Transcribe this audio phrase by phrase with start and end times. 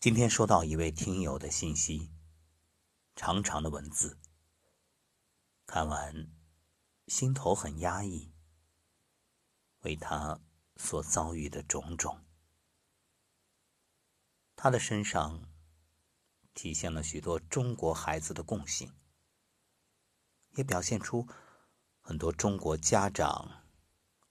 [0.00, 2.12] 今天收到一位听友的信息，
[3.16, 4.16] 长长的文字，
[5.66, 6.30] 看完
[7.08, 8.32] 心头很压抑，
[9.80, 10.40] 为他
[10.76, 12.24] 所遭遇的种种，
[14.54, 15.50] 他的身上
[16.54, 18.94] 体现了许多中国孩子的共性，
[20.50, 21.26] 也表现出
[22.00, 23.64] 很多中国家长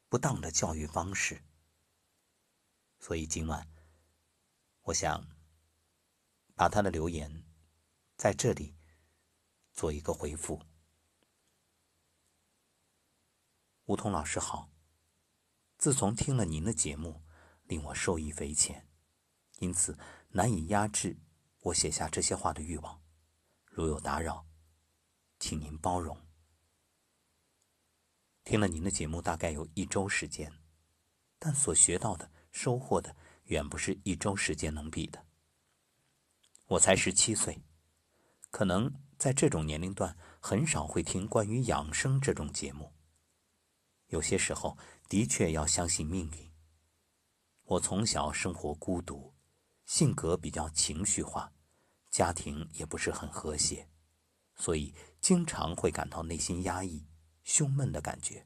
[0.07, 1.43] 不当的教育方式，
[3.01, 3.69] 所以今晚
[4.83, 5.36] 我想。
[6.57, 7.45] 把他的留言
[8.17, 8.75] 在这里
[9.73, 10.59] 做一个回复。
[13.85, 14.71] 梧桐老师好，
[15.77, 17.21] 自从听了您的节目，
[17.65, 18.89] 令我受益匪浅，
[19.59, 19.99] 因此
[20.29, 21.19] 难以压制
[21.59, 23.03] 我写下这些话的欲望。
[23.67, 24.47] 如有打扰，
[25.39, 26.25] 请您包容。
[28.43, 30.51] 听了您的节目大概有一周时间，
[31.37, 35.26] 但所学到的、收获的，远不是一周时间能比的。
[36.67, 37.61] 我才十七岁，
[38.51, 42.91] 可能在这种年龄段很少会听关于养生这种节目。
[44.07, 46.51] 有些时候的确要相信命运。
[47.63, 49.33] 我从小生活孤独，
[49.85, 51.53] 性格比较情绪化，
[52.09, 53.87] 家庭也不是很和谐，
[54.55, 57.07] 所以经常会感到内心压抑、
[57.45, 58.45] 胸闷的感觉。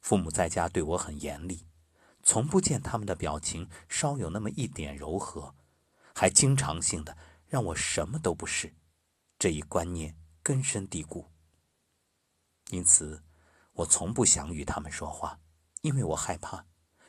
[0.00, 1.66] 父母在家对我很严厉，
[2.22, 5.54] 从不见他们的表情稍有那么一点柔和。
[6.18, 7.16] 还经常性的
[7.46, 8.74] 让我什么都不是，
[9.38, 11.30] 这一观念根深蒂固。
[12.70, 13.22] 因此，
[13.74, 15.38] 我从不想与他们说话，
[15.82, 16.66] 因为我害怕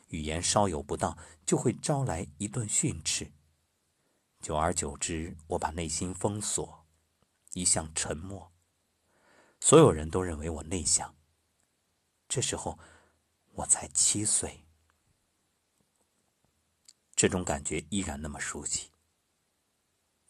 [0.10, 3.34] 语言稍有不当就会招来一顿训斥。
[4.42, 6.86] 久而久之，我把内心封锁，
[7.54, 8.54] 一向沉默。
[9.60, 11.16] 所有人都认为我内向。
[12.28, 12.78] 这时候，
[13.54, 14.68] 我才七岁，
[17.16, 18.89] 这种感觉依然那么熟悉。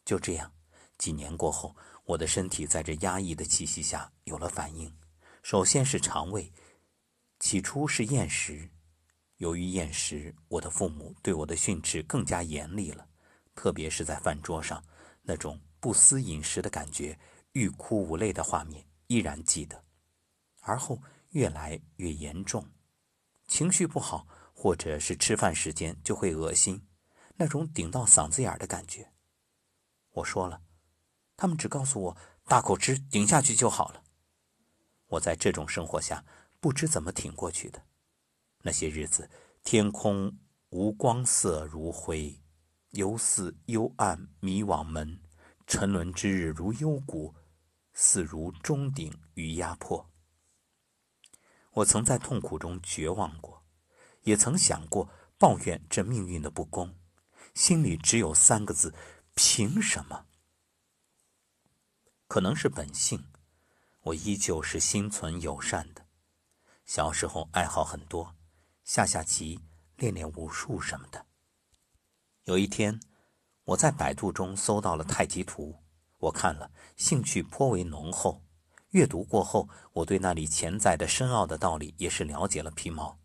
[0.10, 0.52] 就这样，
[0.98, 4.92] 几年过后，我的身体在这压抑的气息下有了反应。
[5.44, 6.52] 首先是肠胃，
[7.40, 8.68] 起初是厌食。
[9.38, 13.08] 由于厌食，我的父母对我的训斥更加严厉了，
[13.54, 14.84] 特别是在饭桌上，
[15.22, 17.16] 那种不思饮食的感觉、
[17.52, 19.84] 欲哭无泪的画面依然记得。
[20.62, 21.00] 而后
[21.34, 22.68] 越来越严重，
[23.46, 26.82] 情绪不好，或者是吃饭时间就会恶心，
[27.36, 29.08] 那种顶到嗓子眼的感觉。
[30.12, 30.62] 我说了，
[31.38, 34.04] 他们只告诉我大口吃，顶下去就好了。
[35.08, 36.26] 我在这种生活下
[36.60, 37.84] 不知怎么挺过去的。
[38.62, 39.30] 那些日子，
[39.64, 40.38] 天空
[40.70, 42.42] 无光色如灰，
[42.90, 45.22] 犹似幽暗迷惘门；
[45.66, 47.36] 沉沦之日如幽谷，
[47.94, 50.10] 似如钟鼎与压迫。
[51.72, 53.64] 我曾在痛苦中绝望过，
[54.24, 56.96] 也曾想过抱怨这命运的不公，
[57.54, 58.94] 心里只有三个字。
[59.42, 60.26] 凭什么？
[62.28, 63.24] 可能是本性，
[64.02, 66.06] 我依旧是心存友善的。
[66.86, 68.36] 小时候爱好很多，
[68.84, 69.62] 下下棋、
[69.96, 71.26] 练练武术什么的。
[72.44, 73.00] 有一天，
[73.64, 75.74] 我在百度中搜到了太极图，
[76.18, 78.44] 我看了，兴趣颇为浓厚。
[78.90, 83.18] 阅读过后，我对那里潜在的深奥的道理也是了解了皮毛。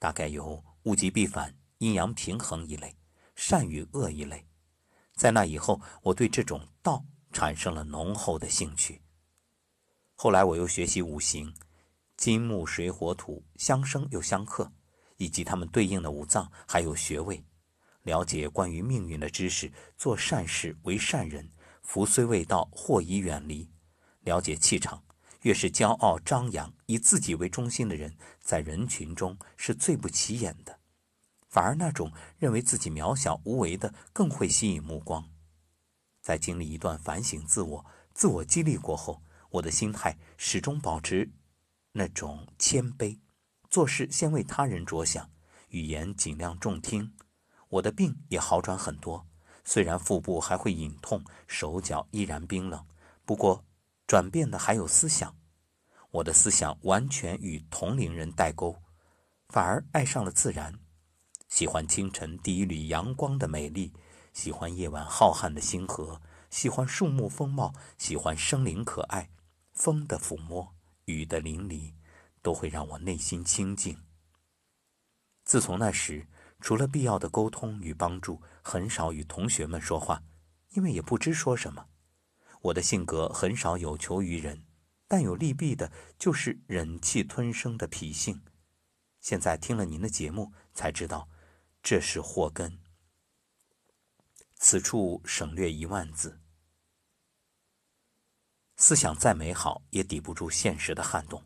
[0.00, 2.96] 大概有物极必反、阴阳平衡一类，
[3.36, 4.44] 善与恶一类。
[5.14, 9.00] 在那以后，我对这种道产生了浓厚的兴趣。
[10.14, 11.54] 后来我又学习五行，
[12.16, 14.72] 金木水火土相生又相克，
[15.16, 17.44] 以及它们对应的五脏还有穴位，
[18.02, 19.72] 了解关于命运的知识。
[19.96, 21.50] 做善事为善人，
[21.82, 23.70] 福虽未到，祸已远离。
[24.20, 25.04] 了解气场，
[25.42, 30.78] 越是骄傲张扬、以自己为中心的人，在人群中是最不起眼的。
[31.54, 35.30] 反而那种认为自己渺小无为的更会吸引目光。
[36.20, 41.30] 在经历一段反省自我、自我激励过后，我的心态始终保持
[41.92, 43.20] 那种谦卑，
[43.70, 45.30] 做事先为他人着想，
[45.68, 47.14] 语言尽量重听。
[47.68, 49.24] 我的病也好转很多，
[49.64, 52.84] 虽然腹部还会隐痛，手脚依然冰冷，
[53.24, 53.64] 不过
[54.08, 55.36] 转变的还有思想。
[56.10, 58.82] 我的思想完全与同龄人代沟，
[59.50, 60.80] 反而爱上了自然。
[61.54, 63.92] 喜欢清晨第一缕阳光的美丽，
[64.32, 66.20] 喜欢夜晚浩瀚的星河，
[66.50, 69.30] 喜欢树木风貌，喜欢生灵可爱，
[69.72, 70.74] 风的抚摸，
[71.04, 71.92] 雨的淋漓，
[72.42, 73.96] 都会让我内心清静。
[75.44, 76.26] 自从那时，
[76.58, 80.24] 除了必要的沟通与帮助，很少与同学们说话，
[80.70, 81.86] 因为也不知说什么。
[82.62, 84.64] 我的性格很少有求于人，
[85.06, 88.42] 但有利弊的，就是忍气吞声的脾性。
[89.20, 91.28] 现在听了您的节目，才知道。
[91.86, 92.80] 这是祸根。
[94.54, 96.40] 此处省略一万字。
[98.78, 101.44] 思想再美好，也抵不住现实的撼动。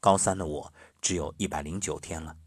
[0.00, 0.72] 高三的我
[1.02, 2.38] 只有一百零九天了，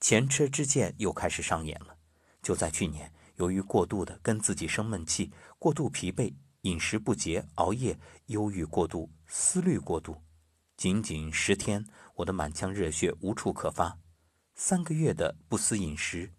[0.00, 1.96] 前车之鉴又开始上演了。
[2.42, 10.22] 就在去年，由于过度的跟自己生闷气，过度疲惫，饮食不节，熬夜，忧郁过度，思虑过度，
[10.76, 11.86] 仅仅十天，
[12.16, 13.98] 我的满腔热血无处可发。
[14.54, 16.34] 三个月的不思饮食，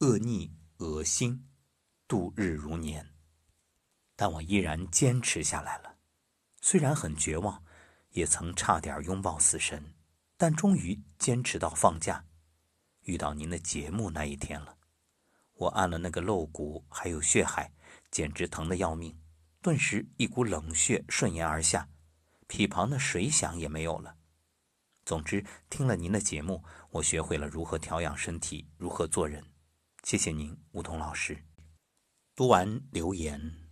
[0.00, 1.48] 恶逆恶心，
[2.06, 3.14] 度日如年。
[4.14, 5.96] 但我依然坚持下来了。
[6.60, 7.64] 虽然很绝望，
[8.10, 9.94] 也曾差点拥抱死神，
[10.36, 12.26] 但终于坚持到放假，
[13.04, 14.76] 遇到您的节目那一天了。
[15.54, 17.72] 我按了那个漏骨，还有血海，
[18.10, 19.18] 简直疼得要命。
[19.62, 21.88] 顿时一股冷血顺延而下，
[22.46, 24.18] 皮旁的水响也没有了。
[25.06, 29.42] 总之，听了您的节目，我学会了如何调养身体，如何做人。
[30.06, 31.44] 谢谢您，梧桐老师。
[32.36, 33.68] 读完留言，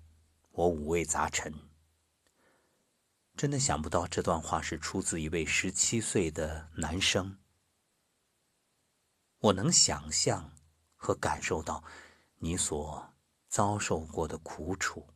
[0.50, 1.70] 我五味杂陈。
[3.36, 7.38] 真的想不到这段话是出自一位十七岁的男生。
[9.38, 10.56] 我能想象
[10.96, 11.84] 和感受到
[12.38, 13.14] 你所
[13.46, 15.06] 遭受过的苦楚。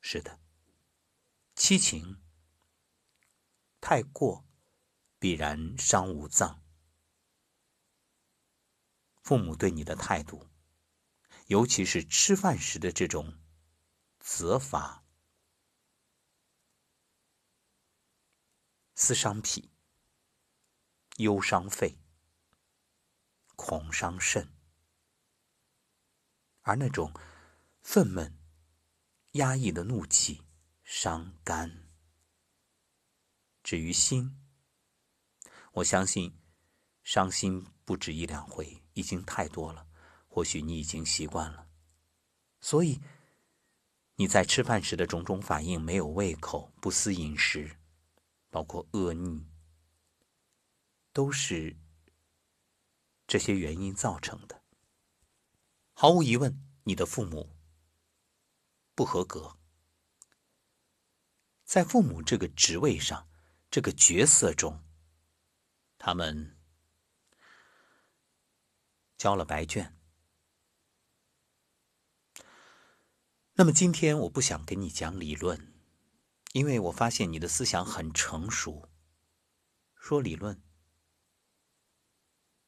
[0.00, 0.40] 是的，
[1.54, 2.22] 七情
[3.82, 4.46] 太过，
[5.18, 6.62] 必然伤五脏。
[9.26, 10.48] 父母对你的态度，
[11.48, 13.40] 尤其是吃饭时的这种
[14.20, 15.04] 责罚。
[18.94, 19.72] 思伤脾，
[21.16, 21.98] 忧伤肺，
[23.56, 24.54] 恐伤肾，
[26.60, 27.12] 而那种
[27.82, 28.32] 愤懑、
[29.32, 30.44] 压抑的怒气
[30.84, 31.90] 伤肝。
[33.64, 34.40] 至于心，
[35.72, 36.40] 我相信
[37.02, 39.86] 伤心不止一两回，已经太多了。
[40.26, 41.68] 或许你已经习惯了，
[42.60, 43.00] 所以
[44.16, 47.78] 你在吃饭时的种种反应，没有胃口，不思饮食。
[48.48, 49.46] 包括恶逆，
[51.12, 51.76] 都是
[53.26, 54.62] 这些原因造成的。
[55.92, 57.54] 毫无疑问，你的父母
[58.94, 59.58] 不合格，
[61.64, 63.28] 在父母这个职位上、
[63.70, 64.82] 这个角色中，
[65.98, 66.55] 他们
[69.16, 69.96] 交了白卷。
[73.54, 75.72] 那么今天，我不想跟你讲理论。
[76.52, 78.88] 因为我发现你的思想很成熟，
[79.94, 80.62] 说理论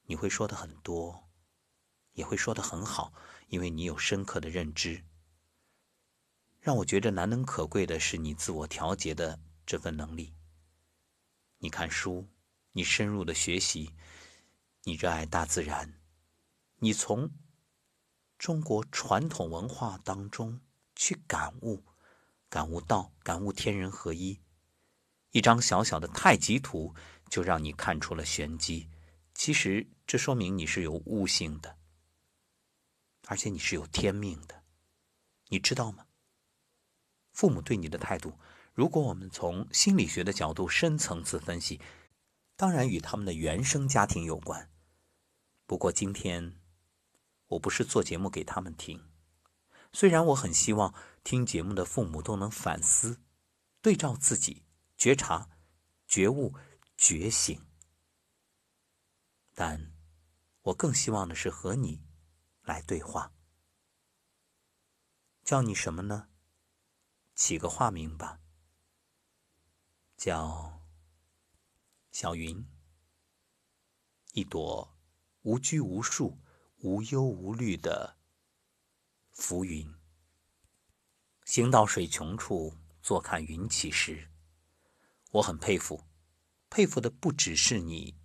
[0.03, 1.31] 你会说的很多，
[2.12, 3.15] 也会说的很好，
[3.47, 5.06] 因为你有深刻的认知。
[6.61, 10.35] 让我觉得难能可贵的是你自我调节的这份能力。
[11.56, 12.29] 你看书，
[12.73, 13.95] 你深入的学习，
[14.83, 15.98] 你热爱大自然，
[16.80, 17.30] 你从
[18.38, 20.60] 中国传统文化当中
[20.94, 21.84] 去感悟。
[22.48, 24.40] 感悟道，感悟天人合一。
[25.32, 26.94] 一张小小的太极图
[27.28, 28.88] 就让你看出了玄机。
[29.34, 31.76] 其实这说明你是有悟性的，
[33.26, 34.64] 而且你是有天命的。
[35.48, 36.06] 你知道吗？
[37.32, 38.38] 父母对你的态度，
[38.72, 41.80] 如果我们从心理学的角度深层次分析，
[42.56, 44.70] 当然与他们的原生家庭有关。
[45.66, 46.58] 不过今天
[47.49, 49.11] 我不是做节目给他们听。
[49.93, 53.23] 虽然我很希望听节目的父母都能反思、
[53.81, 54.64] 对照自己、
[54.97, 55.50] 觉察、
[56.07, 56.55] 觉悟、
[56.97, 57.67] 觉醒，
[59.55, 59.93] 但
[60.62, 62.05] 我更希望的是和你
[62.62, 63.33] 来对话。
[65.43, 66.28] 叫你什么呢？
[67.35, 68.40] 起个化名吧，
[70.17, 70.83] 叫
[72.11, 72.69] 小云，
[74.33, 74.99] 一朵
[75.43, 76.38] 无拘无束、
[76.78, 78.16] 无忧无虑的。
[79.32, 79.94] 浮云，
[81.44, 84.30] 行到水穷处，坐看云起时。
[85.32, 86.04] 我很佩服，
[86.70, 88.16] 佩服的不只是你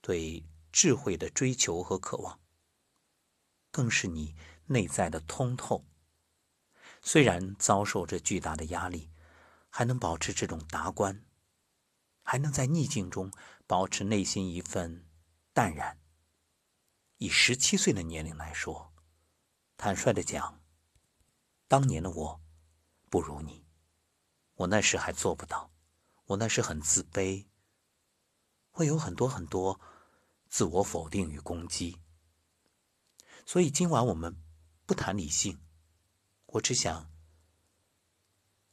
[0.00, 2.40] 对智慧的追求和渴望，
[3.70, 4.34] 更是你
[4.66, 5.86] 内在的通透。
[7.00, 9.10] 虽然遭受着巨大的压力，
[9.70, 11.24] 还能保持这种达观，
[12.22, 13.32] 还能在逆境中
[13.66, 15.08] 保持内心一份
[15.52, 16.01] 淡然。
[17.22, 18.92] 以十七岁的年龄来说。
[19.76, 20.60] 坦率的讲，
[21.68, 22.40] 当年的我
[23.08, 23.64] 不如你，
[24.54, 25.72] 我那时还做不到，
[26.24, 27.46] 我那时很自卑，
[28.72, 29.80] 会有很多很多
[30.48, 32.00] 自我否定与攻击。
[33.46, 34.42] 所以今晚我们
[34.84, 35.64] 不谈理性，
[36.46, 37.08] 我只想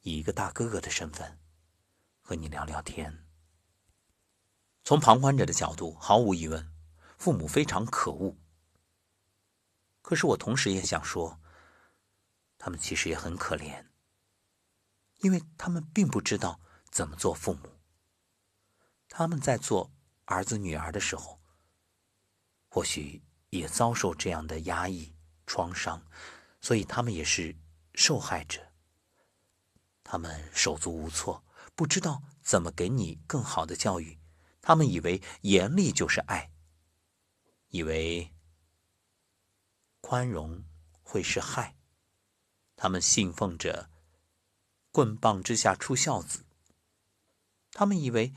[0.00, 1.38] 以一个大哥哥的身份
[2.20, 3.28] 和你聊聊天。
[4.82, 6.72] 从旁观者的角度，毫无疑问，
[7.20, 8.38] 父母非常可恶。
[10.00, 11.38] 可是我同时也想说，
[12.56, 13.84] 他们其实也很可怜，
[15.18, 17.78] 因为他们并不知道怎么做父母。
[19.06, 19.92] 他们在做
[20.24, 21.38] 儿子女儿的时候，
[22.70, 25.14] 或许也遭受这样的压抑
[25.46, 26.02] 创伤，
[26.62, 27.54] 所以他们也是
[27.94, 28.72] 受害者。
[30.02, 34.18] 他们手足无措，不知道怎么给你更好的教育。
[34.62, 36.49] 他们以为严厉就是爱，
[37.70, 38.30] 以为
[40.00, 40.64] 宽容
[41.02, 41.76] 会是害。
[42.76, 43.90] 他们信奉着
[44.92, 46.44] “棍棒之下出孝子”。
[47.72, 48.32] 他们以为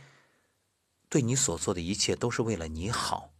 [1.10, 3.34] 对你所做的一切都是为了你好。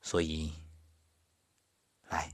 [0.00, 0.52] 所以，
[2.08, 2.32] 来，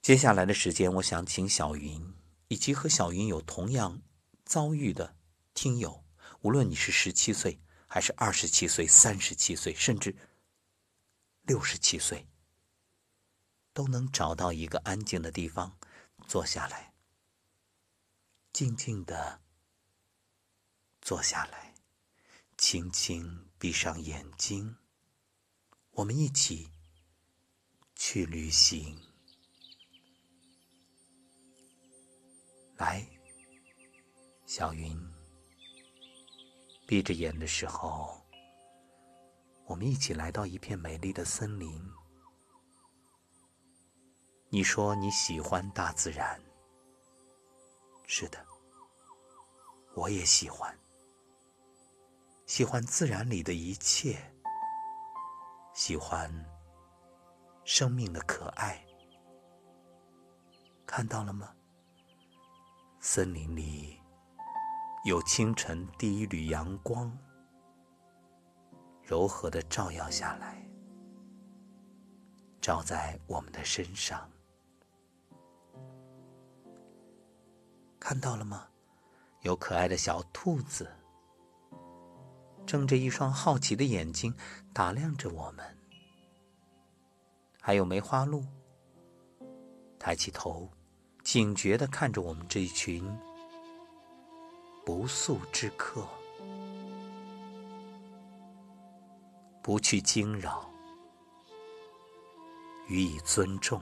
[0.00, 2.14] 接下来的时间，我想请小云
[2.48, 4.00] 以及和小云有同样
[4.44, 5.16] 遭遇的
[5.52, 6.04] 听友。
[6.42, 7.60] 无论你是十七岁，
[7.92, 10.16] 还是二十七岁、三十七岁，甚至
[11.42, 12.26] 六十七岁，
[13.74, 15.76] 都能找到一个安静的地方
[16.26, 16.94] 坐下来，
[18.50, 19.42] 静静的
[21.02, 21.74] 坐下来，
[22.56, 24.78] 轻轻闭上眼睛，
[25.90, 26.70] 我们一起
[27.94, 28.98] 去旅行。
[32.78, 33.06] 来，
[34.46, 35.11] 小云。
[36.92, 38.20] 闭着眼的时候，
[39.64, 41.82] 我们一起来到一片美丽的森林。
[44.50, 46.38] 你说你喜欢大自然，
[48.04, 48.44] 是的，
[49.94, 50.78] 我也喜欢，
[52.44, 54.18] 喜欢自然里的一切，
[55.72, 56.30] 喜欢
[57.64, 58.84] 生命的可爱。
[60.84, 61.56] 看到了吗？
[63.00, 64.01] 森林里。
[65.04, 67.10] 有清晨第一缕阳光，
[69.02, 70.64] 柔和的照耀下来，
[72.60, 74.30] 照在我们的身上。
[77.98, 78.68] 看到了吗？
[79.40, 80.88] 有可爱的小兔子，
[82.64, 84.32] 睁着一双好奇的眼睛
[84.72, 85.66] 打量着我们。
[87.60, 88.44] 还有梅花鹿，
[89.98, 90.70] 抬起头，
[91.24, 93.12] 警觉的看着我们这一群。
[94.84, 96.04] 不速之客，
[99.62, 100.68] 不去惊扰，
[102.88, 103.80] 予以尊重。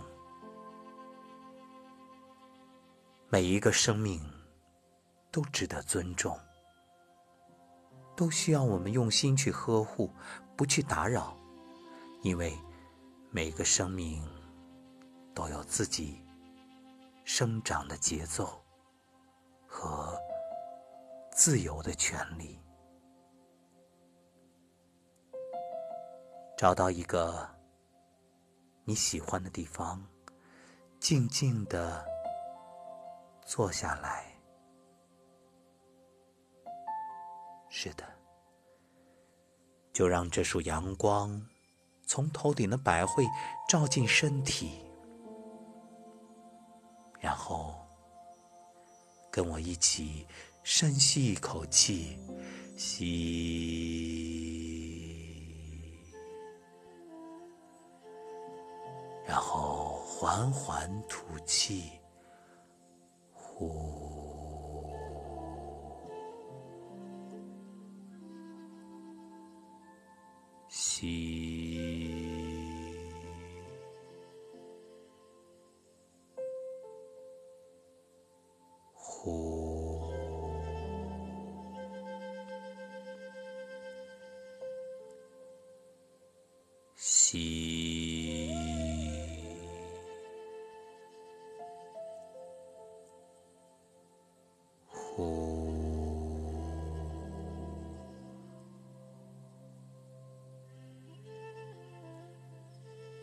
[3.30, 4.20] 每一个生命
[5.30, 6.38] 都值得尊重，
[8.14, 10.12] 都需要我们用心去呵护，
[10.54, 11.34] 不去打扰，
[12.20, 12.54] 因为
[13.30, 14.22] 每个生命
[15.34, 16.22] 都有自己
[17.24, 18.62] 生长的节奏
[19.66, 20.14] 和。
[21.40, 22.60] 自由的权利，
[26.54, 27.48] 找到一个
[28.84, 30.06] 你喜欢的地方，
[30.98, 32.06] 静静的
[33.46, 34.26] 坐下来。
[37.70, 38.04] 是的，
[39.94, 41.42] 就让这束阳光
[42.02, 43.24] 从头顶的百会
[43.66, 44.84] 照进身体，
[47.18, 47.74] 然后
[49.30, 50.26] 跟我一起。
[50.62, 52.16] 深吸一口气，
[52.76, 53.06] 吸，
[59.26, 61.90] 然后缓缓吐气，
[63.32, 64.86] 呼，
[70.68, 71.59] 吸，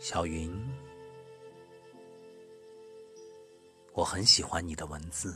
[0.09, 0.49] 小云，
[3.91, 5.35] 我很喜欢你的文字，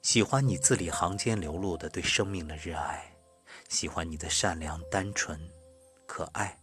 [0.00, 3.14] 喜欢你字里行间流露的对生命的热爱，
[3.68, 5.38] 喜欢你的善良单纯。
[6.06, 6.58] 可爱，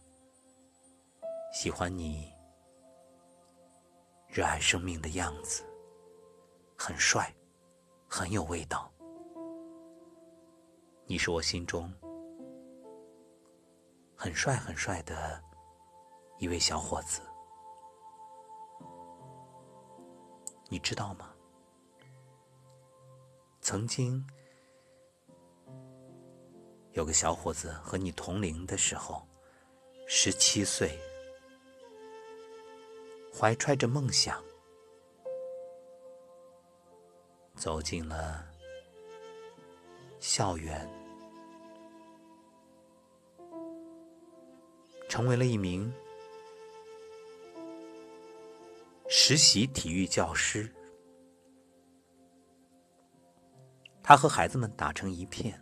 [1.52, 2.28] 喜欢你
[4.26, 5.62] 热爱生命的样子，
[6.76, 7.32] 很帅，
[8.08, 8.92] 很有味道。
[11.06, 11.88] 你是我心中
[14.16, 15.40] 很帅很帅的
[16.38, 17.20] 一位小伙子，
[20.68, 21.30] 你知道吗？
[23.60, 24.26] 曾经
[26.92, 29.26] 有个小伙子和你同龄的时候。
[30.06, 31.00] 十七岁，
[33.32, 34.38] 怀揣着梦想，
[37.54, 38.46] 走进了
[40.20, 40.86] 校园，
[45.08, 45.90] 成为了一名
[49.26, 50.70] 实习体育教师。
[54.02, 55.58] 他和孩子们打成一片，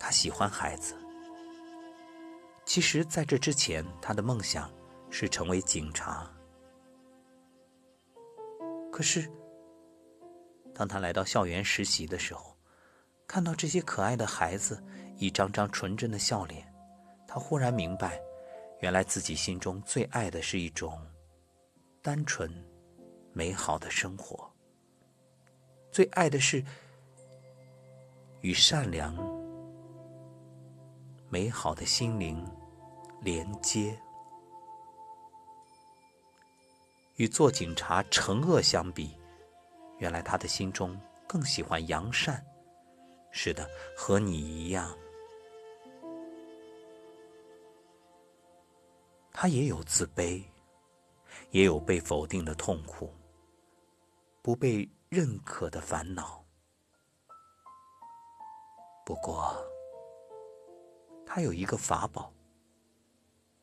[0.00, 0.96] 他喜欢孩子。
[2.64, 4.68] 其实，在这之前，他的梦想
[5.10, 6.28] 是成为警察。
[8.90, 9.30] 可是，
[10.74, 12.58] 当他来到校园实习的时候，
[13.28, 14.82] 看到这些可爱的孩子
[15.16, 16.66] 一张张纯真的笑脸，
[17.28, 18.20] 他忽然明白，
[18.80, 21.00] 原来自己心中最爱的是一种
[22.02, 22.52] 单纯、
[23.32, 24.50] 美好的生活，
[25.90, 26.64] 最爱的是。
[28.42, 29.14] 与善良、
[31.28, 32.44] 美好的心灵
[33.20, 33.96] 连接，
[37.14, 39.16] 与做警察惩恶相比，
[39.98, 42.44] 原来他的心中更喜欢扬善。
[43.30, 44.92] 是的，和你一样，
[49.30, 50.42] 他也有自卑，
[51.52, 53.14] 也有被否定的痛苦，
[54.42, 56.44] 不被认可的烦恼。
[59.06, 59.56] 不过，
[61.24, 62.32] 他有一个法宝，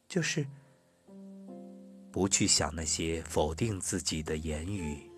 [0.08, 0.48] 就是
[2.12, 5.12] 不去想那些否定自己的言语、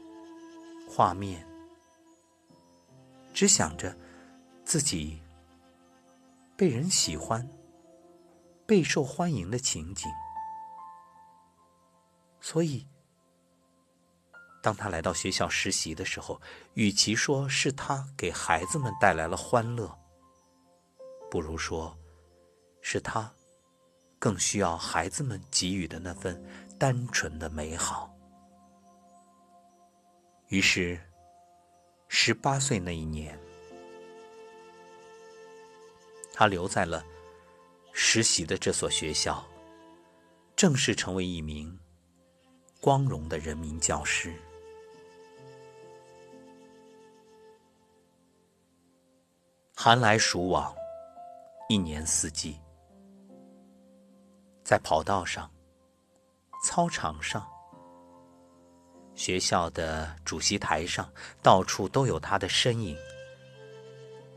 [0.90, 1.48] 画面，
[3.32, 3.96] 只想着
[4.66, 5.22] 自己
[6.58, 7.48] 被人喜欢、
[8.66, 10.10] 备受欢迎的情景。
[12.40, 12.88] 所以，
[14.62, 16.40] 当他来到学校实习的时候，
[16.76, 19.98] 与其说是他给孩子们带来了欢乐，
[21.32, 21.98] 不如说，
[22.80, 23.34] 是他
[24.20, 26.40] 更需要孩子们给予的那份
[26.78, 28.16] 单纯的美好。
[30.50, 31.02] 于是，
[32.08, 33.40] 十八岁那一年，
[36.34, 37.04] 他留在了
[37.94, 39.44] 实习的这所学校，
[40.56, 41.80] 正式成为一名
[42.80, 44.36] 光荣的人民教师。
[49.84, 50.72] 寒来暑往。
[51.68, 52.56] 一年四季，
[54.64, 55.52] 在跑道上、
[56.64, 57.44] 操场上、
[59.16, 62.96] 学校的主席台上，到处都有他的身影。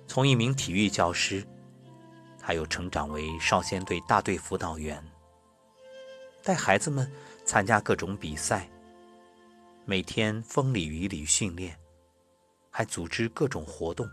[0.07, 1.47] 从一名体育教师，
[2.39, 5.05] 他又成长为少先队大队辅导员，
[6.43, 7.07] 带孩子们
[7.45, 8.67] 参加各种比赛，
[9.85, 11.79] 每天风里雨里训练，
[12.71, 14.09] 还组织各种活动，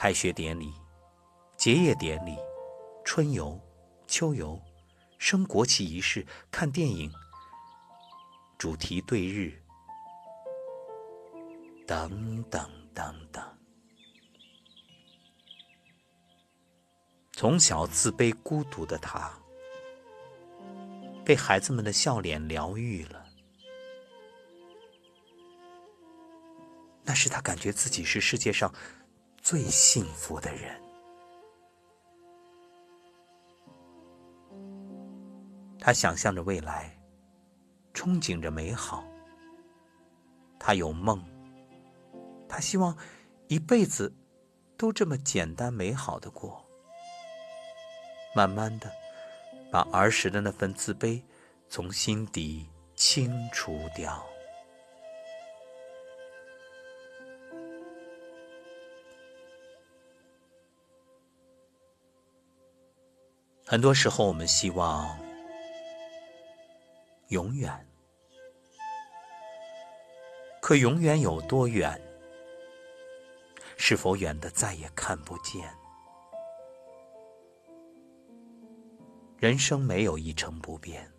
[0.00, 0.72] 开学典礼、
[1.56, 2.36] 结业典礼。
[3.04, 3.60] 春游、
[4.06, 4.60] 秋游、
[5.18, 7.10] 升国旗仪式、看电影、
[8.56, 9.60] 主题对日，
[11.84, 13.42] 等等等等。
[17.32, 19.32] 从小自卑孤独的他，
[21.24, 23.26] 被孩子们的笑脸疗愈了。
[27.02, 28.72] 那是他感觉自己是世界上
[29.50, 30.78] 最幸福的人。
[35.80, 36.94] 他想象着未来，
[37.94, 39.02] 憧憬着美好。
[40.58, 41.24] 他有梦，
[42.46, 42.94] 他希望
[43.46, 44.14] 一辈子
[44.76, 46.62] 都这么简单美好的过。
[48.36, 48.92] 慢慢的，
[49.72, 51.22] 把儿时的那份自卑
[51.70, 54.27] 从心底清除掉。
[63.70, 65.14] 很多时候，我们希望。
[67.28, 67.86] 永远，
[70.62, 72.00] 可永远有多远？
[73.76, 75.70] 是否远的再也看不见？
[79.36, 81.12] 人生没有一成不变，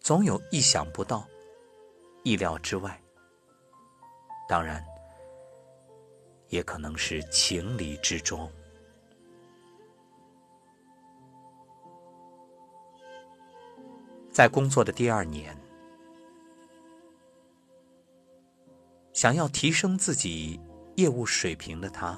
[0.00, 1.26] 总有意想不到、
[2.22, 3.00] 意料之外，
[4.46, 4.84] 当然，
[6.48, 8.52] 也可能是情理之中。
[14.38, 15.52] 在工作的第二年，
[19.12, 20.60] 想要提升自己
[20.94, 22.16] 业务水平的他，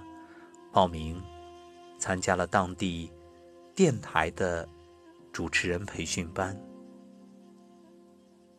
[0.71, 1.19] 报名
[1.99, 3.11] 参加了当地
[3.75, 4.69] 电台的
[5.33, 6.55] 主持人培训班，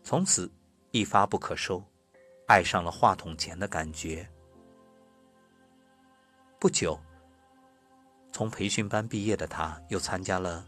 [0.01, 0.51] 从此
[0.89, 1.83] 一发不可收，
[2.47, 4.27] 爱上了话筒前的感觉。
[6.59, 6.99] 不久，
[8.31, 10.65] 从培训班毕业的他，又参加了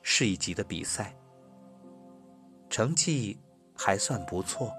[0.00, 1.14] 市一级的比赛。
[2.70, 3.36] 成绩
[3.76, 4.72] 还算不错。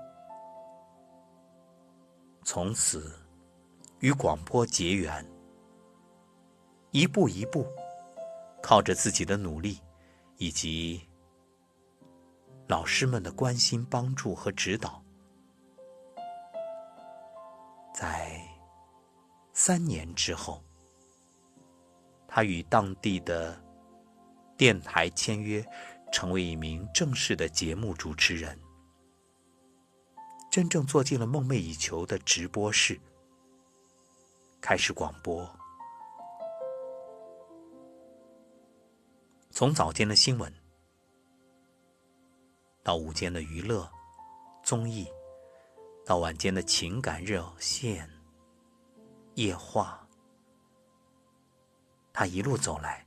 [2.44, 3.14] 从此
[4.00, 5.24] 与广播结缘，
[6.90, 7.68] 一步一步，
[8.64, 9.80] 靠着自己的努力，
[10.38, 11.08] 以及
[12.68, 15.04] 老师们的关心、帮助和指导，
[17.94, 18.42] 在
[19.54, 20.64] 三年之后，
[22.28, 23.62] 他与当地的
[24.58, 25.64] 电台签约，
[26.12, 28.60] 成为一名正式的节目主持人。
[30.52, 33.00] 真正坐进了梦寐以求的直播室，
[34.60, 35.50] 开始广播。
[39.50, 40.54] 从早间的新闻，
[42.84, 43.90] 到午间的娱乐、
[44.64, 45.08] 综艺，
[46.06, 48.10] 到晚间的情感热线、
[49.36, 50.06] 夜话，
[52.12, 53.06] 他一路走来，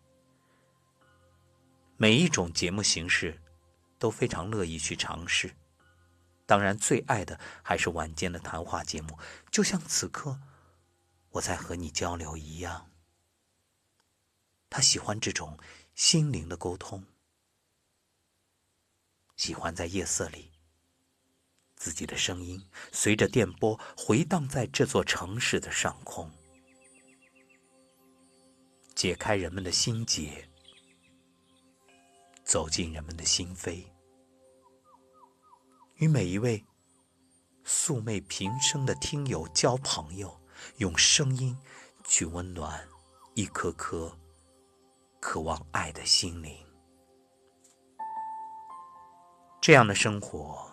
[1.96, 3.40] 每一种节目形式
[3.98, 5.54] 都非常乐意去尝试。
[6.46, 9.18] 当然，最爱的还是晚间的谈话节目，
[9.50, 10.38] 就像此刻
[11.30, 12.90] 我在和你交流一样。
[14.68, 15.57] 他喜欢这种
[15.94, 17.04] 心灵的沟通，
[19.37, 20.50] 喜欢在夜色里，
[21.76, 26.30] 自己的声音随着电波回荡在这座城市的上空，
[28.94, 30.48] 解开人们的心结，
[32.44, 33.85] 走进人们的心扉。
[35.96, 36.64] 与每一位
[37.64, 40.40] 素昧平生的听友交朋友，
[40.76, 41.59] 用声音
[42.04, 42.87] 去温暖
[43.35, 44.16] 一颗颗
[45.20, 46.57] 渴望爱的心灵。
[49.61, 50.70] 这样的生活，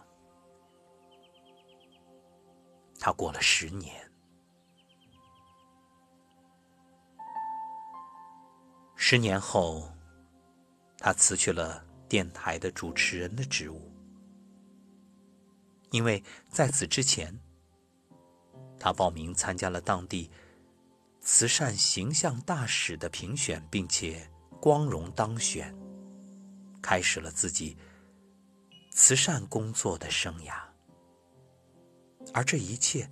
[3.00, 4.12] 他过了十年。
[8.98, 9.90] 十年后，
[11.02, 13.92] 他辞去了电台的主持人的职务。
[15.90, 17.38] 因为在此之前，
[18.80, 20.30] 他报名参加了当地
[21.20, 24.30] 慈善形象大使的评选，并且
[24.62, 25.76] 光荣当选，
[26.82, 27.76] 开始了自己
[28.92, 30.62] 慈善工作的生涯。
[32.32, 33.10] 而这一切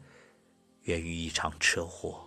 [0.84, 2.26] 源于一场车祸，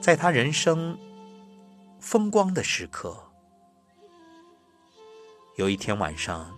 [0.00, 0.98] 在他人生
[2.00, 3.16] 风光的时刻。
[5.56, 6.56] 有一天晚上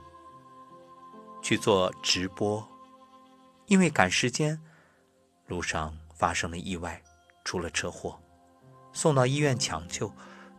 [1.42, 2.66] 去做直播，
[3.66, 4.60] 因为赶时间，
[5.46, 7.02] 路上发生了意外，
[7.44, 8.20] 出了车祸，
[8.92, 10.12] 送到医院抢救，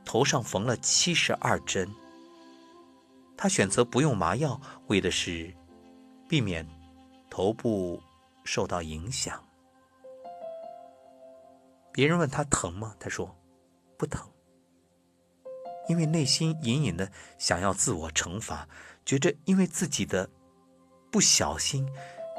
[0.03, 1.87] 头上缝了七十二针。
[3.37, 5.53] 他选择不用麻药，为的是
[6.27, 6.67] 避免
[7.29, 8.01] 头部
[8.43, 9.43] 受到影响。
[11.91, 12.95] 别人问他疼吗？
[12.99, 13.35] 他说
[13.97, 14.30] 不疼。
[15.87, 18.67] 因为内心隐隐的想要自我惩罚，
[19.05, 20.29] 觉着因为自己的
[21.11, 21.85] 不小心，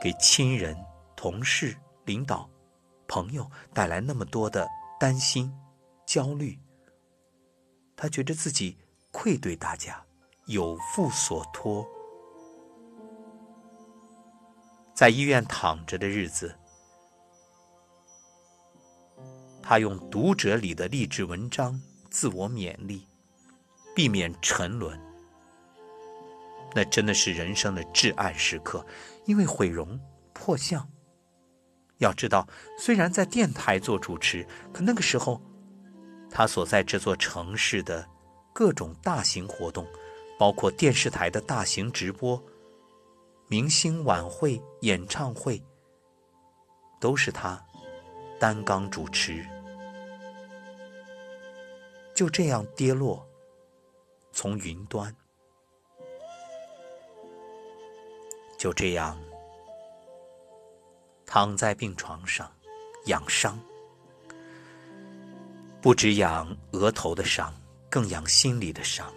[0.01, 0.77] 给亲人、
[1.17, 2.49] 同事、领导、
[3.07, 4.67] 朋友带来那么多的
[4.99, 5.53] 担心、
[6.07, 6.59] 焦虑，
[7.97, 8.79] 他觉得自己
[9.11, 10.03] 愧对大家，
[10.47, 11.87] 有负所托。
[14.95, 16.55] 在医院躺着的日子，
[19.63, 23.07] 他用《读者》里的励志文章自我勉励。
[23.95, 24.99] 避免沉沦，
[26.75, 28.85] 那真的是人生的至暗时刻，
[29.27, 30.01] 因为毁容
[30.33, 30.89] 破相。
[31.99, 35.41] 要知道，虽然在电台做主持，可那个时候，
[36.31, 38.09] 他所在这座城市的
[38.53, 39.87] 各种大型活动，
[40.39, 42.43] 包括电视台的大型直播、
[43.47, 45.63] 明星晚会、演唱会，
[46.99, 47.63] 都是他
[48.41, 49.47] 担纲主持。
[52.15, 53.25] 就这样跌落。
[54.33, 55.15] 从云端，
[58.59, 59.21] 就这样
[61.27, 62.51] 躺在病床上
[63.07, 63.61] 养伤，
[65.81, 67.55] 不止养额头的伤，
[67.91, 69.13] 更养心里的伤。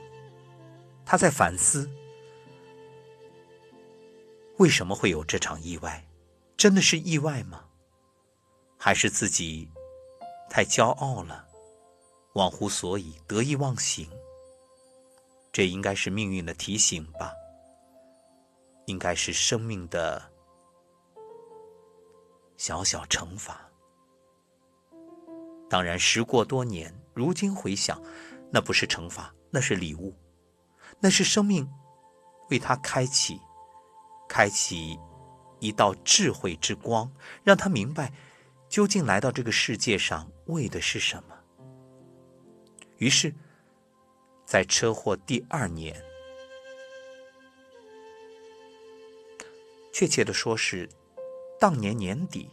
[1.06, 1.90] 他在反思：
[4.58, 6.06] 为什么会有这场意外？
[6.58, 7.64] 真的是意外吗？
[8.78, 9.70] 还是自己
[10.50, 11.48] 太骄傲了，
[12.34, 14.10] 忘乎所以，得意忘形？
[15.56, 17.32] 这应该是命运的提醒吧，
[18.88, 20.22] 应该是生命的
[22.58, 23.66] 小小惩罚。
[25.70, 28.04] 当然，时过多年，如今回想，
[28.52, 30.14] 那不是惩罚，那是礼物，
[31.00, 31.66] 那是生命
[32.50, 33.40] 为他开启、
[34.28, 35.00] 开启
[35.62, 37.10] 一道智慧之光，
[37.46, 38.12] 让他明白
[38.68, 41.34] 究竟来到这个世界上为的是什么。
[42.98, 43.34] 于是。
[44.46, 46.00] 在车祸第二年，
[49.92, 50.88] 确切的说是
[51.60, 52.50] 当年年底，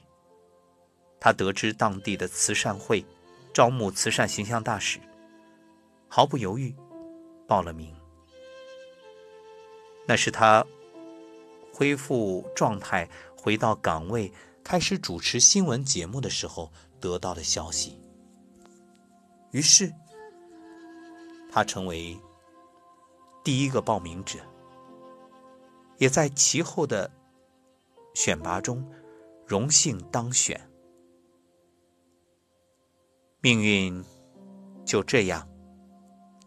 [1.20, 3.04] 他得知当地的慈善会
[3.52, 4.98] 招募慈善形象大使，
[6.08, 6.74] 毫不犹豫
[7.46, 7.94] 报了名。
[10.06, 10.66] 那是他
[11.72, 14.32] 恢复状态、回到岗位、
[14.64, 18.00] 开始主持新闻节目的时候得到的消息。
[19.50, 19.92] 于是，
[21.52, 22.18] 他成为
[23.44, 24.38] 第一个报名者，
[25.98, 27.10] 也在其后的
[28.14, 28.90] 选拔中
[29.46, 30.58] 荣幸当选。
[33.42, 34.02] 命运
[34.82, 35.46] 就这样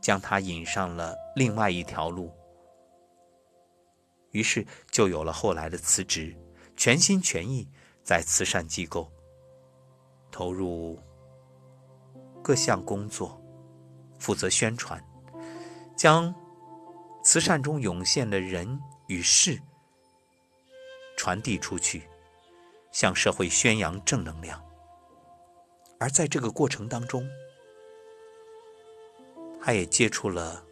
[0.02, 2.32] 将他引上了另外一条路。
[4.32, 6.36] 于是就有了后来的辞职，
[6.76, 7.70] 全心全意
[8.04, 9.12] 在慈善机构
[10.32, 10.98] 投入
[12.42, 13.40] 各项工作，
[14.20, 15.04] 负责宣传，
[15.96, 16.34] 将
[17.24, 19.62] 慈善中涌现的人与事
[21.18, 22.08] 传递出去，
[22.92, 24.62] 向社会宣扬正能量。
[26.00, 27.28] 而在这个过程当中，
[29.62, 30.64] 他也接触了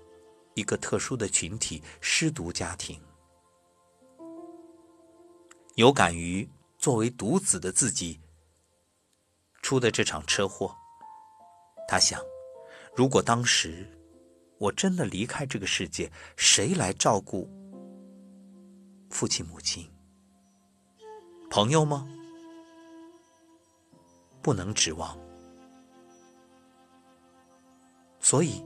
[0.54, 3.02] 一个特殊的群体——失独家庭。
[5.76, 8.22] 有感于作为独子的自己
[9.64, 10.76] 出的这场车祸，
[11.88, 12.22] 他想：
[12.96, 13.90] 如果当时
[14.60, 17.50] 我真的离开这个世界，谁来照顾
[19.10, 19.90] 父亲母亲？
[21.50, 22.08] 朋友吗？
[24.42, 25.18] 不能指望。
[28.20, 28.64] 所以，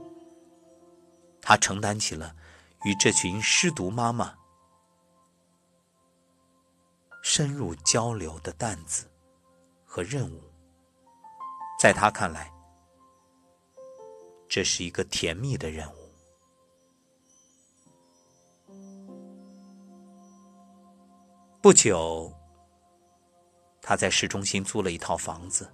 [1.40, 2.34] 他承担起了
[2.84, 4.34] 与这群失独妈妈。
[7.22, 9.06] 深入交流的担子
[9.84, 10.40] 和任务，
[11.78, 12.50] 在他看来，
[14.48, 15.94] 这是一个甜蜜的任务。
[21.60, 22.32] 不久，
[23.82, 25.70] 他在市中心租了一套房子，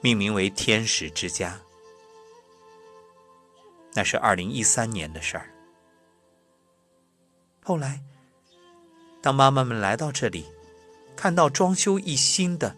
[0.00, 1.60] 命名为“天使之家”。
[3.94, 5.50] 那是二零一三年的事儿。
[7.64, 8.02] 后来。
[9.22, 10.46] 当妈妈们来到这里，
[11.14, 12.74] 看到装修一新的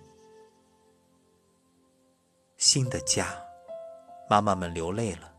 [2.56, 3.40] 新的家，
[4.32, 5.30] 妈妈们流泪了。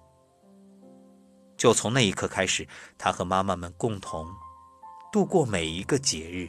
[1.58, 4.28] 就从那一刻开始，他和妈妈们共同
[5.12, 6.48] 度过每一个节日。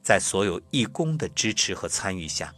[0.00, 2.54] 在所有义工的支持和参与下，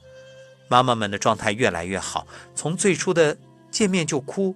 [0.68, 2.26] 妈妈们的状态越来越好。
[2.54, 3.38] 从最初的
[3.70, 4.54] 见面就哭，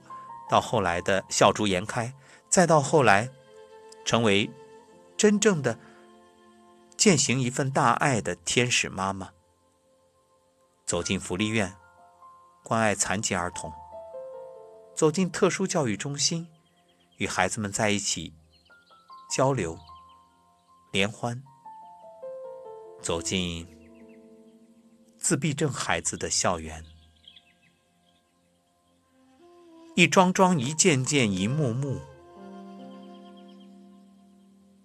[0.50, 2.12] 到后来的笑逐颜开，
[2.50, 3.30] 再到后来
[4.04, 4.50] 成为
[5.16, 5.78] 真正的。
[6.94, 9.30] 践行一份大爱的天使妈妈，
[10.84, 11.74] 走进福利院，
[12.62, 13.72] 关爱残疾儿童；
[14.94, 16.46] 走进特殊教育中心，
[17.16, 18.32] 与孩子们在一起
[19.34, 19.78] 交流、
[20.92, 21.42] 联欢；
[23.02, 23.66] 走进
[25.18, 26.84] 自闭症孩子的校园，
[29.96, 32.00] 一桩桩、一件件、一幕幕，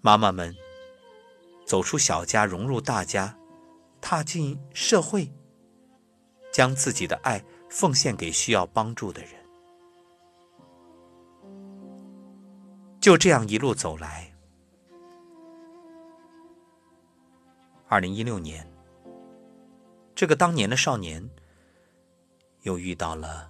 [0.02, 0.56] 妈妈们。
[1.68, 3.38] 走出小家，融入大家，
[4.02, 5.32] 踏进社会，
[6.52, 9.39] 将自己的爱奉献给需要帮助的人。
[13.02, 14.34] 就这样一路走来，
[17.88, 18.70] 二零一六年，
[20.14, 21.30] 这个当年的少年
[22.64, 23.50] 又遇到了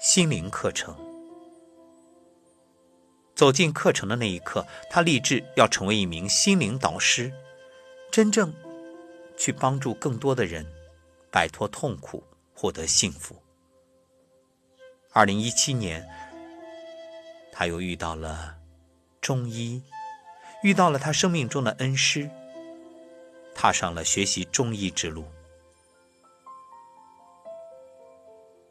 [0.00, 0.96] 心灵课程。
[3.34, 7.30] 走进课程的那一刻，他立志要成为一名心灵导师，
[8.10, 8.52] 真正
[9.36, 10.66] 去帮助更多的人
[11.30, 13.36] 摆脱痛苦，获得幸福。
[15.12, 16.06] 二零一七年，
[17.60, 18.56] 他又遇到了
[19.20, 19.82] 中医，
[20.62, 22.30] 遇到了他生命中的恩师，
[23.54, 25.26] 踏上了学习中医之路。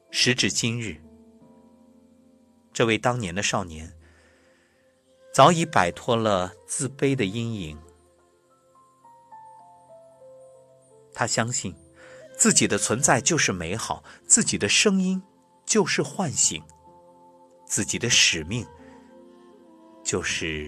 [0.10, 1.00] 时至今日，
[2.74, 3.96] 这位当年的少年。
[5.32, 7.80] 早已摆脱了自卑的阴影。
[11.14, 11.76] 他相信，
[12.36, 15.22] 自己的存在就是美好，自己的声音
[15.64, 16.64] 就是唤醒，
[17.68, 18.66] 自己的使命
[20.10, 20.68] 就是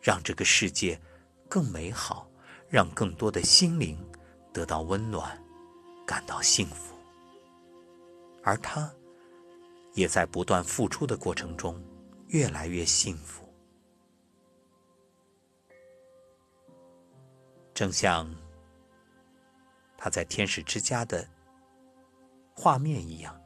[0.00, 1.00] 让这个世界
[1.48, 2.28] 更美好，
[2.68, 3.96] 让更多的心灵
[4.52, 5.40] 得到温暖，
[6.04, 6.96] 感到幸福。
[8.42, 8.92] 而他，
[9.94, 11.80] 也在不断付出的过程中。
[12.26, 13.48] 越来越幸福，
[17.72, 18.28] 正像
[19.96, 21.24] 他在天使之家的
[22.52, 23.40] 画面一样。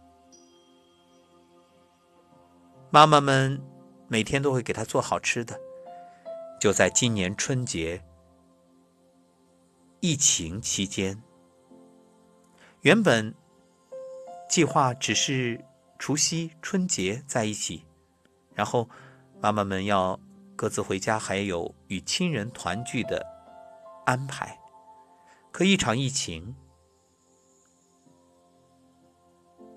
[2.88, 3.60] 妈妈们
[4.12, 5.60] 每天都会给他做好吃的，
[6.60, 8.02] 就在今年春节
[10.00, 11.22] 疫情期间，
[12.80, 13.32] 原本
[14.48, 15.64] 计划只是
[15.96, 17.84] 除夕、春节在一起，
[18.52, 18.90] 然后
[19.40, 20.18] 妈妈们要
[20.56, 23.24] 各自回家，还有与亲人团聚的
[24.06, 24.58] 安排。
[25.52, 26.56] 可一场疫情，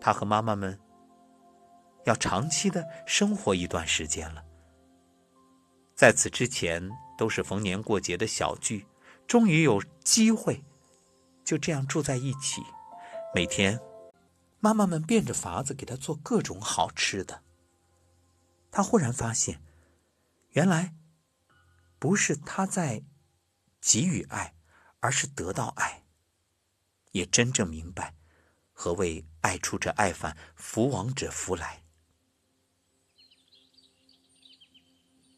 [0.02, 0.80] 他和妈妈们
[2.06, 4.44] 要长期的生活一段时间了。
[5.96, 8.88] 在此之前，都是逢年过节的小聚，
[9.28, 10.63] 终于有机会
[11.44, 12.62] 就这样住在一起。
[13.36, 13.80] 每天，
[14.60, 17.44] 妈妈们变着法子给他做各种好吃的。
[18.72, 19.62] 他忽然发现，
[20.50, 20.96] 原来
[22.00, 23.04] 不是他在
[23.80, 24.56] 给予爱，
[25.00, 26.04] 而是得到爱。
[27.12, 28.16] 也真正明白
[28.72, 31.83] 何谓“爱出者爱返，福往者福来”。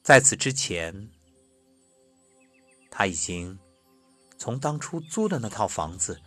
[0.05, 1.09] 在此之前，
[2.91, 3.57] 他已经
[4.37, 6.21] 从当初租的那套房子，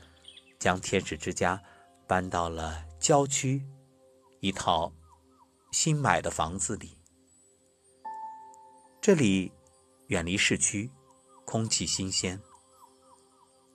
[0.58, 1.62] 将天使之家
[2.04, 3.64] 搬到了郊区
[4.40, 4.92] 一套
[5.70, 6.98] 新买的房子里。
[9.00, 9.52] 这里
[10.08, 10.90] 远离市区，
[11.44, 12.42] 空气新鲜。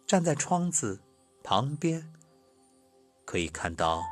[0.05, 1.01] 站在窗子
[1.45, 2.11] 旁边，
[3.23, 4.03] 可以看到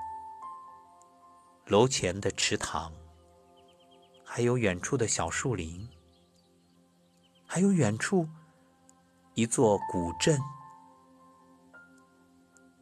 [1.65, 2.93] 楼前的池塘。
[4.34, 5.86] 还有远处的小树林，
[7.46, 8.26] 还有远处
[9.34, 10.39] 一座古镇，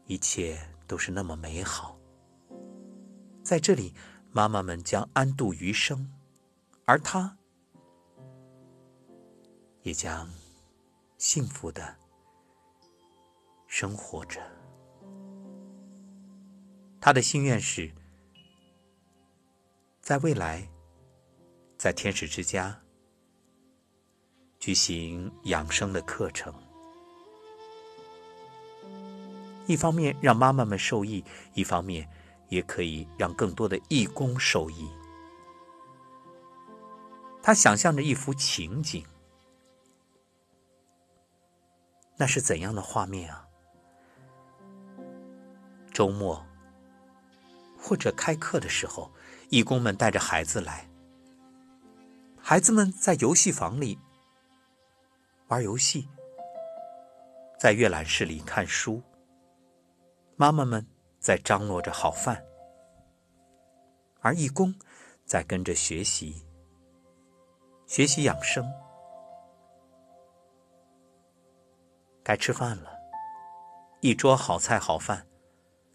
[0.06, 1.98] 一切都是那么美好。
[3.42, 3.96] 在这里，
[4.32, 6.14] 妈妈们将安度余生，
[6.86, 7.36] 而他
[9.82, 10.30] 也将
[11.18, 11.96] 幸福的
[13.66, 14.40] 生活着。
[17.02, 17.92] 他的心愿是，
[20.00, 20.70] 在未来。
[21.80, 22.78] 在天使之家
[24.60, 26.54] 举行养生的课程，
[29.66, 32.06] 一方面让妈妈们受益，一方面
[32.50, 34.90] 也可以让更多的义工受益。
[37.42, 39.06] 他想象着一幅情景，
[42.18, 43.48] 那是怎样的画面啊？
[45.94, 46.46] 周末
[47.78, 49.10] 或者开课的时候，
[49.48, 50.89] 义工们带着孩子来。
[52.50, 54.00] 孩子们在游戏房里
[55.50, 56.10] 玩游戏，
[57.60, 59.04] 在阅览室里看书。
[60.36, 60.84] 妈妈们
[61.20, 62.44] 在张罗着好饭，
[64.22, 64.74] 而义工
[65.28, 66.44] 在跟着学习，
[67.86, 68.66] 学习养生。
[72.24, 72.90] 该吃饭了，
[74.02, 75.28] 一桌好菜好饭，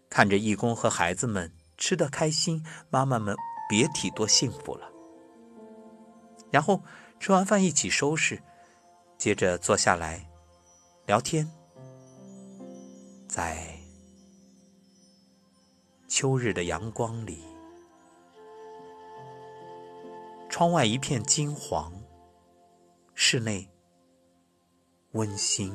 [0.09, 3.35] 看着义工和孩子们吃得开心，妈妈们
[3.67, 4.94] 别提多幸福了。
[6.51, 6.81] 然后
[7.19, 8.41] 吃完饭一起收拾，
[9.17, 10.27] 接着坐下来
[11.05, 11.49] 聊天。
[13.27, 13.77] 在
[16.07, 17.43] 秋日的阳光里，
[20.49, 21.91] 窗外一片金黄，
[23.13, 23.67] 室内
[25.11, 25.73] 温馨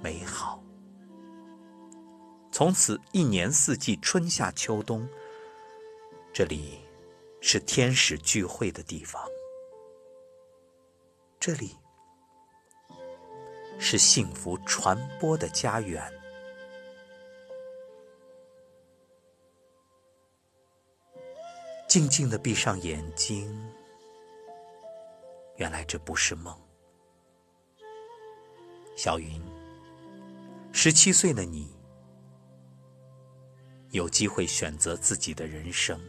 [0.00, 0.62] 美好。
[2.50, 5.06] 从此一年四季，春夏秋冬，
[6.32, 6.78] 这里。
[7.44, 9.20] 是天使聚会的地方，
[11.40, 11.76] 这里
[13.80, 16.00] 是幸福传播的家园。
[21.88, 23.52] 静静的闭上眼睛，
[25.56, 26.56] 原来这不是梦。
[28.96, 29.42] 小云，
[30.72, 31.74] 十七岁的你，
[33.90, 36.00] 有机会选择自己的人生。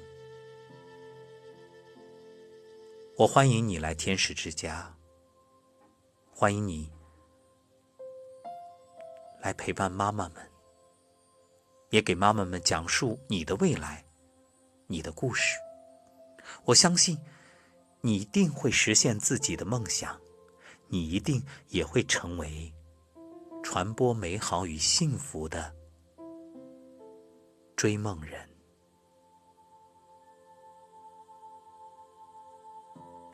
[3.15, 4.91] 我欢迎你来天使之家，
[6.31, 6.91] 欢迎你
[9.39, 10.51] 来陪伴妈妈们，
[11.91, 14.03] 也给妈妈们讲述你的未来，
[14.87, 15.55] 你的故事。
[16.65, 17.15] 我相信
[18.01, 20.19] 你一定会实现自己的梦想，
[20.87, 22.73] 你一定也会成为
[23.61, 25.71] 传播美好与幸福的
[27.75, 28.49] 追梦人。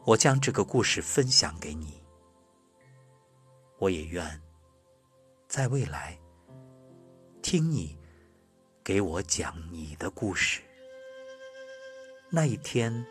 [0.06, 2.02] 我将这个故事分享给你，
[3.78, 4.41] 我也愿
[5.47, 6.18] 在未来
[7.41, 7.97] 听你
[8.84, 10.62] 给我讲你的故事。
[12.30, 13.06] 那一天，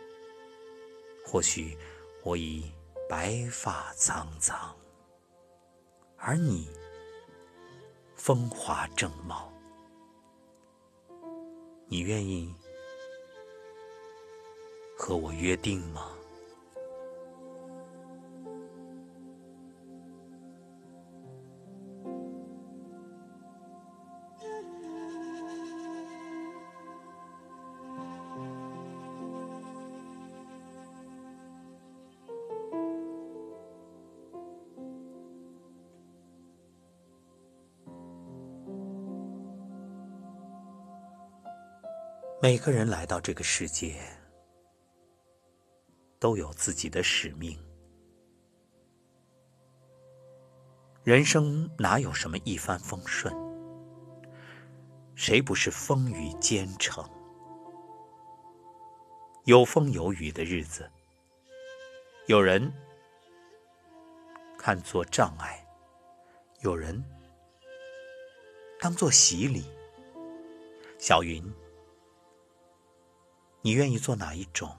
[1.24, 1.78] 或许
[2.24, 2.72] 我已
[3.08, 4.74] 白发苍苍，
[6.16, 6.68] 而你
[8.16, 9.52] 风华正茂。
[11.86, 12.54] 你愿意
[14.96, 16.17] 和我约定吗？
[42.48, 44.00] 每个人来到这个世界，
[46.18, 47.62] 都有自己的使命。
[51.04, 53.30] 人生哪有什么一帆风顺？
[55.14, 57.06] 谁不是风雨兼程？
[59.44, 60.90] 有风有雨的日子，
[62.28, 62.72] 有人
[64.56, 65.62] 看作障碍，
[66.62, 67.04] 有人
[68.80, 69.64] 当作洗礼。
[70.96, 71.44] 小云。
[73.60, 74.74] 你愿意做哪一种？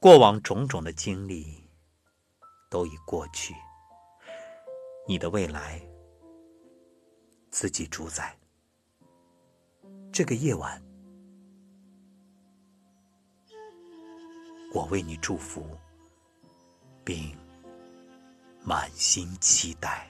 [0.00, 1.64] 过往种种的经历
[2.70, 3.54] 都已过去，
[5.06, 5.80] 你的未来
[7.50, 8.36] 自己主宰。
[10.12, 10.82] 这个夜晚，
[14.74, 15.66] 我为你祝福，
[17.04, 17.36] 并
[18.62, 20.08] 满心期待。